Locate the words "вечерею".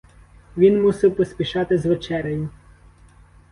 1.85-2.49